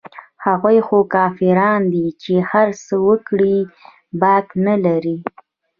[0.45, 3.57] هغوى خو کافران دي چې هرڅه وکړي
[4.21, 5.17] باک نه لري.